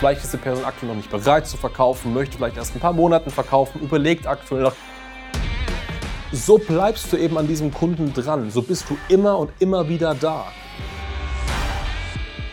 [0.00, 2.94] Vielleicht ist die Person aktuell noch nicht bereit zu verkaufen, möchte vielleicht erst ein paar
[2.94, 4.72] Monaten verkaufen, überlegt aktuell noch.
[6.32, 8.50] So bleibst du eben an diesem Kunden dran.
[8.50, 10.46] So bist du immer und immer wieder da.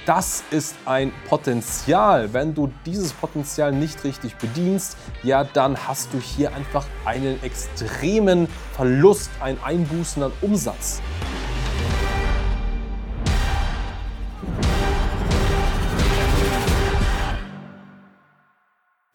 [0.06, 2.34] Das ist ein Potenzial.
[2.34, 8.50] Wenn du dieses Potenzial nicht richtig bedienst, ja, dann hast du hier einfach einen extremen
[8.74, 11.02] Verlust, ein Einbußen an Umsatz.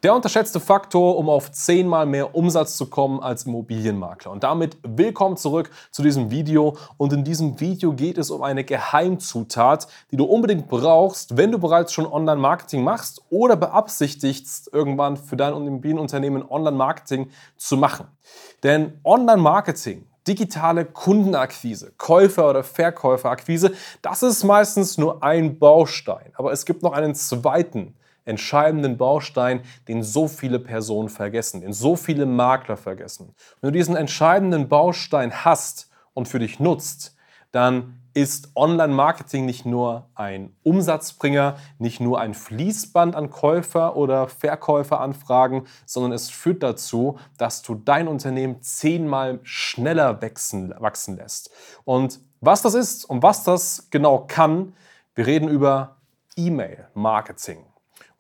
[0.03, 4.33] Der unterschätzte Faktor, um auf zehnmal mehr Umsatz zu kommen als Immobilienmakler.
[4.33, 6.77] Und damit willkommen zurück zu diesem Video.
[6.97, 11.61] Und in diesem Video geht es um eine Geheimzutat, die du unbedingt brauchst, wenn du
[11.61, 18.09] bereits schon Online-Marketing machst oder beabsichtigst, irgendwann für dein Immobilienunternehmen Online-Marketing zu machen.
[18.65, 23.71] Denn Online-Marketing digitale Kundenakquise, Käufer- oder Verkäuferakquise,
[24.03, 26.33] das ist meistens nur ein Baustein.
[26.35, 31.97] Aber es gibt noch einen zweiten entscheidenden Baustein, den so viele Personen vergessen, den so
[31.97, 33.35] viele Makler vergessen.
[33.61, 37.17] Wenn du diesen entscheidenden Baustein hast und für dich nutzt,
[37.53, 45.67] dann ist Online-Marketing nicht nur ein Umsatzbringer, nicht nur ein Fließband an Käufer- oder Verkäuferanfragen,
[45.87, 51.51] sondern es führt dazu, dass du dein Unternehmen zehnmal schneller wachsen, wachsen lässt.
[51.85, 54.75] Und was das ist und was das genau kann,
[55.15, 55.97] wir reden über
[56.37, 57.65] E-Mail-Marketing.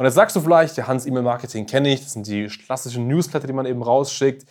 [0.02, 3.46] Und jetzt sagst du vielleicht, ja, Hans, E-Mail-Marketing kenne ich, das sind die klassischen Newsletter,
[3.46, 4.44] die man eben rausschickt.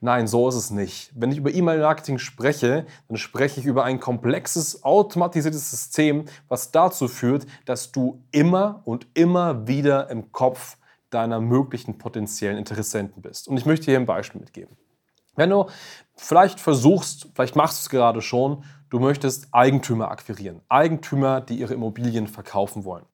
[0.00, 1.10] Nein, so ist es nicht.
[1.14, 7.08] Wenn ich über E-Mail-Marketing spreche, dann spreche ich über ein komplexes, automatisiertes System, was dazu
[7.08, 10.76] führt, dass du immer und immer wieder im Kopf
[11.08, 13.48] deiner möglichen potenziellen Interessenten bist.
[13.48, 14.76] Und ich möchte hier ein Beispiel mitgeben.
[15.36, 15.70] Wenn du
[16.16, 20.60] vielleicht versuchst, vielleicht machst du es gerade schon, du möchtest Eigentümer akquirieren.
[20.68, 23.06] Eigentümer, die ihre Immobilien verkaufen wollen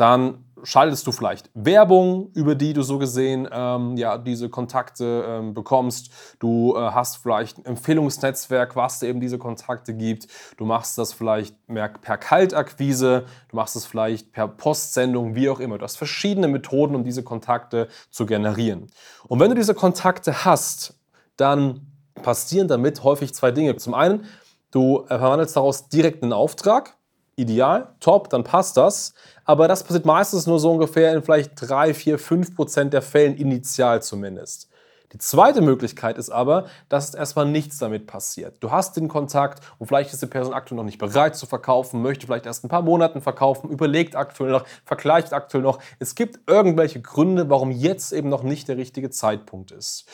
[0.00, 5.54] dann schaltest du vielleicht Werbung, über die du so gesehen ähm, ja, diese Kontakte ähm,
[5.54, 6.10] bekommst.
[6.38, 10.26] Du äh, hast vielleicht ein Empfehlungsnetzwerk, was dir eben diese Kontakte gibt.
[10.56, 15.60] Du machst das vielleicht mehr per Kaltakquise, du machst es vielleicht per Postsendung, wie auch
[15.60, 15.78] immer.
[15.78, 18.90] Du hast verschiedene Methoden, um diese Kontakte zu generieren.
[19.28, 20.94] Und wenn du diese Kontakte hast,
[21.36, 21.86] dann
[22.22, 23.76] passieren damit häufig zwei Dinge.
[23.76, 24.24] Zum einen,
[24.70, 26.96] du verwandelst daraus direkt einen Auftrag
[27.40, 29.14] ideal, top, dann passt das.
[29.50, 33.36] Aber das passiert meistens nur so ungefähr in vielleicht 3, 4, 5 Prozent der Fällen,
[33.36, 34.68] initial zumindest.
[35.12, 38.58] Die zweite Möglichkeit ist aber, dass erstmal nichts damit passiert.
[38.60, 42.00] Du hast den Kontakt und vielleicht ist die Person aktuell noch nicht bereit zu verkaufen,
[42.00, 45.80] möchte vielleicht erst ein paar Monaten verkaufen, überlegt aktuell noch, vergleicht aktuell noch.
[45.98, 50.04] Es gibt irgendwelche Gründe, warum jetzt eben noch nicht der richtige Zeitpunkt ist.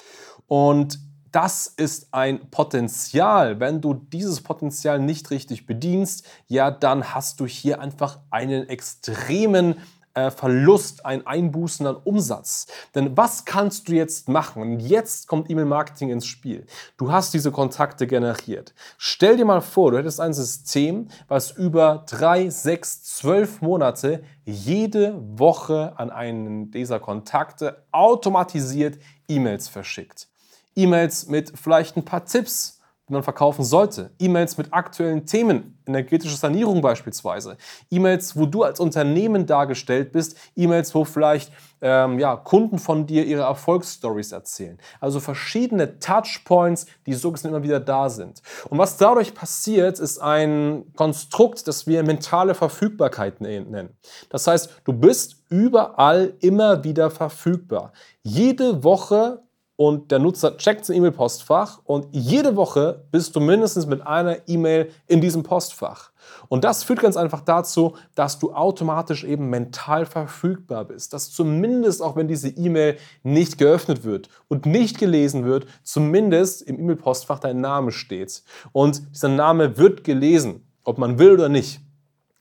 [0.47, 0.99] Und
[1.33, 3.61] das ist ein Potenzial.
[3.61, 9.77] Wenn du dieses Potenzial nicht richtig bedienst, ja, dann hast du hier einfach einen extremen
[10.17, 12.67] äh, Verlust, ein Einbußen an Umsatz.
[12.95, 14.63] Denn was kannst du jetzt machen?
[14.63, 16.67] Und jetzt kommt E-Mail-Marketing ins Spiel.
[16.97, 18.75] Du hast diese Kontakte generiert.
[18.97, 25.15] Stell dir mal vor, du hättest ein System, was über drei, sechs, zwölf Monate jede
[25.39, 28.99] Woche an einen dieser Kontakte automatisiert
[29.29, 30.29] E-Mails verschickt.
[30.77, 32.77] E-Mails mit vielleicht ein paar Tipps,
[33.09, 34.11] die man verkaufen sollte.
[34.19, 37.57] E-Mails mit aktuellen Themen, energetische Sanierung beispielsweise.
[37.89, 40.37] E-Mails, wo du als Unternehmen dargestellt bist.
[40.57, 44.79] E-Mails, wo vielleicht ähm, ja, Kunden von dir ihre Erfolgsstories erzählen.
[44.99, 48.43] Also verschiedene Touchpoints, die so gesehen immer wieder da sind.
[48.71, 53.97] Und was dadurch passiert, ist ein Konstrukt, das wir mentale Verfügbarkeit ne-, nennen.
[54.31, 57.93] Das heißt, du bist überall immer wieder verfügbar.
[58.25, 59.46] Jede Woche
[59.77, 64.91] und der Nutzer checkt sein E-Mail-Postfach und jede Woche bist du mindestens mit einer E-Mail
[65.07, 66.13] in diesem Postfach.
[66.49, 71.13] Und das führt ganz einfach dazu, dass du automatisch eben mental verfügbar bist.
[71.13, 76.81] Dass zumindest, auch wenn diese E-Mail nicht geöffnet wird und nicht gelesen wird, zumindest im
[76.81, 78.43] E-Mail-Postfach dein Name steht.
[78.73, 81.81] Und dieser Name wird gelesen, ob man will oder nicht.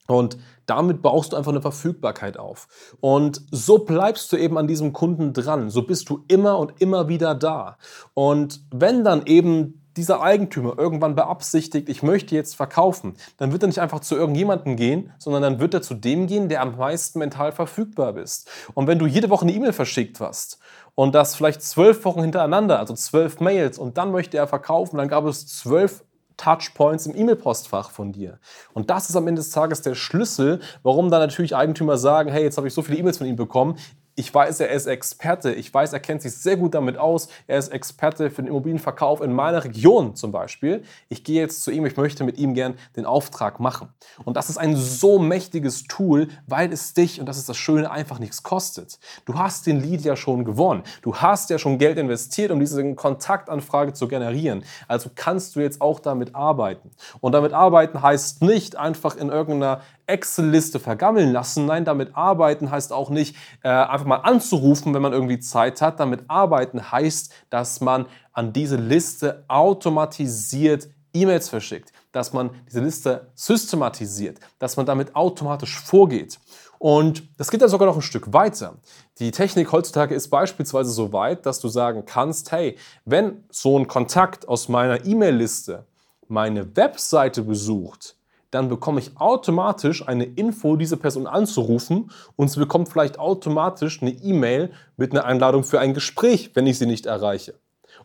[0.08, 2.68] Und damit baust du einfach eine Verfügbarkeit auf.
[3.00, 5.70] Und so bleibst du eben an diesem Kunden dran.
[5.70, 7.78] So bist du immer und immer wieder da.
[8.14, 13.68] Und wenn dann eben dieser Eigentümer irgendwann beabsichtigt, ich möchte jetzt verkaufen, dann wird er
[13.68, 17.20] nicht einfach zu irgendjemandem gehen, sondern dann wird er zu dem gehen, der am meisten
[17.20, 18.50] mental verfügbar ist.
[18.74, 20.60] Und wenn du jede Woche eine E-Mail verschickt hast
[20.96, 25.08] und das vielleicht zwölf Wochen hintereinander, also zwölf Mails, und dann möchte er verkaufen, dann
[25.08, 26.04] gab es zwölf
[26.38, 28.40] Touchpoints im E-Mail-Postfach von dir.
[28.74, 32.44] Und das ist am Ende des Tages der Schlüssel, warum dann natürlich Eigentümer sagen, hey,
[32.44, 33.78] jetzt habe ich so viele E-Mails von ihm bekommen,
[34.16, 37.58] ich weiß, er ist Experte, ich weiß, er kennt sich sehr gut damit aus, er
[37.58, 40.84] ist Experte für den Immobilienverkauf in meiner Region zum Beispiel.
[41.10, 43.90] Ich gehe jetzt zu ihm, ich möchte mit ihm gern den Auftrag machen.
[44.24, 47.92] Und das ist ein so mächtiges Tool, weil es dich, und das ist das Schöne,
[47.92, 49.00] einfach nichts kostet.
[49.26, 50.84] Du hast den Lead ja schon gewonnen.
[51.02, 54.64] Du hast ja schon Geld investiert, um diese Kontaktanfrage zu generieren.
[54.88, 56.92] Also kannst du jetzt auch damit arbeiten.
[57.20, 61.66] Und damit arbeiten heißt nicht einfach in irgendeiner Excel-Liste vergammeln lassen.
[61.66, 66.00] Nein, damit arbeiten heißt auch nicht äh, einfach mal anzurufen, wenn man irgendwie Zeit hat.
[66.00, 73.32] Damit arbeiten heißt, dass man an diese Liste automatisiert E-Mails verschickt, dass man diese Liste
[73.36, 76.40] systematisiert, dass man damit automatisch vorgeht.
[76.78, 78.76] Und das geht dann sogar noch ein Stück weiter.
[79.20, 83.88] Die Technik heutzutage ist beispielsweise so weit, dass du sagen kannst, hey, wenn so ein
[83.88, 85.86] Kontakt aus meiner E-Mail-Liste
[86.28, 88.18] meine Webseite besucht,
[88.52, 94.12] dann bekomme ich automatisch eine Info, diese Person anzurufen und sie bekommt vielleicht automatisch eine
[94.12, 97.56] E-Mail mit einer Einladung für ein Gespräch, wenn ich sie nicht erreiche.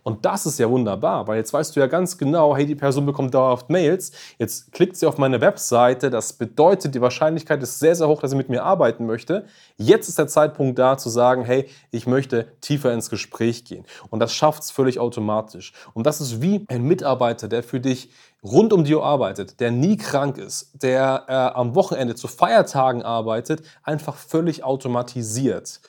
[0.03, 3.07] Und das ist ja wunderbar, weil jetzt weißt du ja ganz genau, hey, die Person
[3.07, 7.95] bekommt dauerhaft Mails, jetzt klickt sie auf meine Webseite, das bedeutet, die Wahrscheinlichkeit ist sehr,
[7.95, 9.45] sehr hoch, dass sie mit mir arbeiten möchte.
[9.77, 13.85] Jetzt ist der Zeitpunkt da zu sagen, hey, ich möchte tiefer ins Gespräch gehen.
[14.09, 15.73] Und das schafft es völlig automatisch.
[15.95, 18.11] Und das ist wie ein Mitarbeiter, der für dich
[18.43, 23.03] rund um die Uhr arbeitet, der nie krank ist, der äh, am Wochenende zu Feiertagen
[23.03, 25.81] arbeitet, einfach völlig automatisiert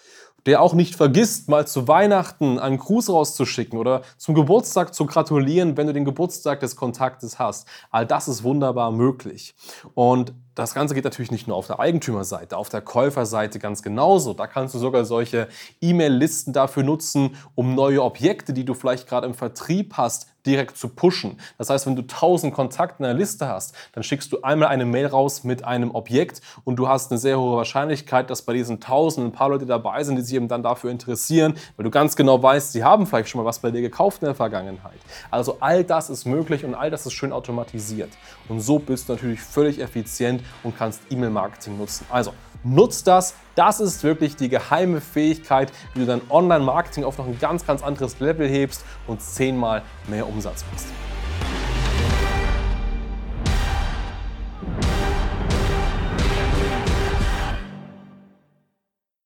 [0.46, 5.78] der auch nicht vergisst, mal zu Weihnachten einen Gruß rauszuschicken oder zum Geburtstag zu gratulieren,
[5.78, 7.68] wenn du den Geburtstag des Kontaktes hast.
[7.90, 9.56] All das ist wunderbar möglich.
[9.94, 14.34] Und das Ganze geht natürlich nicht nur auf der Eigentümerseite, auf der Käuferseite ganz genauso.
[14.34, 15.48] Da kannst du sogar solche
[15.80, 20.90] E-Mail-Listen dafür nutzen, um neue Objekte, die du vielleicht gerade im Vertrieb hast, direkt zu
[20.90, 21.40] pushen.
[21.58, 24.86] Das heißt, wenn du 1000 Kontakte in der Liste hast, dann schickst du einmal eine
[24.86, 28.76] Mail raus mit einem Objekt und du hast eine sehr hohe Wahrscheinlichkeit, dass bei diesen
[28.76, 32.16] 1000 ein paar Leute dabei sind, die sich eben dann dafür interessieren, weil du ganz
[32.16, 35.00] genau weißt, sie haben vielleicht schon mal was bei dir gekauft in der Vergangenheit.
[35.30, 38.10] Also all das ist möglich und all das ist schön automatisiert.
[38.50, 42.06] Und so bist du natürlich völlig effizient und kannst E-Mail-Marketing nutzen.
[42.10, 42.34] Also
[42.64, 43.36] nutzt das.
[43.56, 47.84] Das ist wirklich die geheime Fähigkeit, wie du dein Online-Marketing auf noch ein ganz, ganz
[47.84, 50.88] anderes Level hebst und zehnmal mehr Umsatz machst.